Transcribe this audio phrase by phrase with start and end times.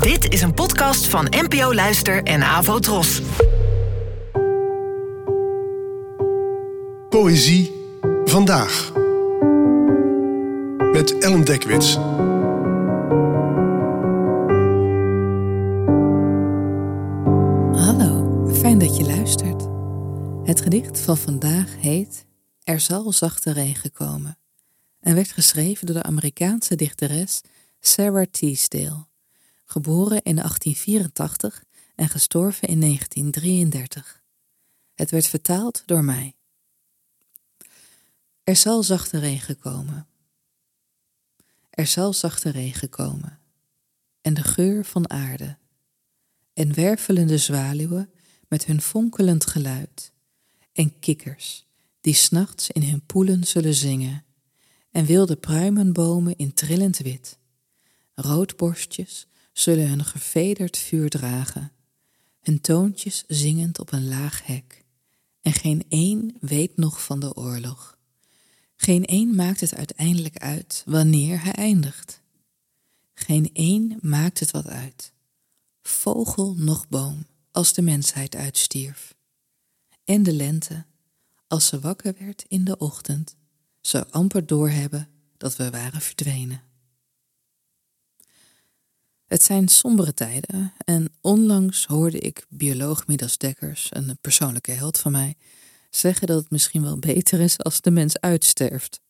[0.00, 3.22] Dit is een podcast van NPO Luister en Avo Tros.
[7.08, 7.72] Poëzie
[8.24, 8.92] vandaag.
[10.92, 11.94] Met Ellen Dekwits.
[17.84, 19.68] Hallo, fijn dat je luistert.
[20.48, 22.26] Het gedicht van vandaag heet
[22.62, 24.38] Er zal zachte regen komen
[25.00, 27.40] en werd geschreven door de Amerikaanse dichteres
[27.80, 29.06] Sarah Teasdale,
[29.72, 34.22] geboren in 1884 en gestorven in 1933.
[34.94, 36.34] Het werd vertaald door mij.
[38.44, 40.06] Er zal zachte regen komen.
[41.70, 43.38] Er zal zachte regen komen.
[44.20, 45.56] En de geur van aarde.
[46.52, 48.10] En wervelende zwaluwen
[48.48, 50.12] met hun fonkelend geluid.
[50.72, 51.66] En kikkers
[52.00, 54.24] die s'nachts in hun poelen zullen zingen.
[54.90, 57.38] En wilde pruimenbomen in trillend wit.
[58.14, 61.72] Roodborstjes zullen hun gevederd vuur dragen.
[62.40, 64.84] Hun toontjes zingend op een laag hek.
[65.40, 67.92] En geen één weet nog van de oorlog
[68.84, 72.20] geen één maakt het uiteindelijk uit wanneer hij eindigt.
[73.14, 75.12] Geen één maakt het wat uit,
[75.82, 79.14] vogel noch boom, als de mensheid uitstierf.
[80.04, 80.84] En de lente,
[81.46, 83.36] als ze wakker werd in de ochtend,
[83.80, 86.62] zou amper doorhebben dat we waren verdwenen.
[89.32, 95.12] Het zijn sombere tijden en onlangs hoorde ik bioloog Midas Dekkers, een persoonlijke held van
[95.12, 95.34] mij,
[95.90, 99.00] zeggen dat het misschien wel beter is als de mens uitsterft.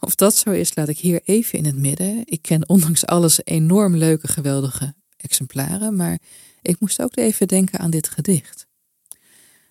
[0.00, 2.22] Of dat zo is, laat ik hier even in het midden.
[2.24, 6.18] Ik ken ondanks alles enorm leuke, geweldige exemplaren, maar
[6.62, 8.66] ik moest ook even denken aan dit gedicht.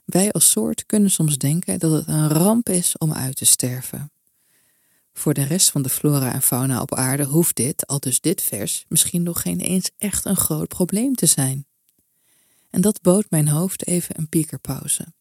[0.05, 4.11] Wij als soort kunnen soms denken dat het een ramp is om uit te sterven.
[5.13, 8.41] Voor de rest van de flora en fauna op aarde hoeft dit, al dus dit
[8.41, 11.67] vers, misschien nog geen eens echt een groot probleem te zijn.
[12.69, 15.13] En dat bood mijn hoofd even een piekerpauze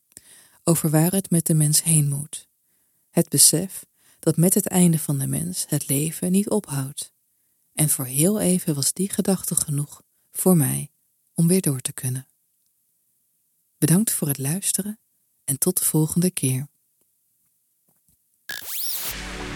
[0.64, 2.48] over waar het met de mens heen moet.
[3.10, 3.86] Het besef
[4.18, 7.12] dat met het einde van de mens het leven niet ophoudt.
[7.72, 10.90] En voor heel even was die gedachte genoeg voor mij
[11.34, 12.26] om weer door te kunnen.
[13.78, 15.00] Bedankt voor het luisteren
[15.44, 16.68] en tot de volgende keer.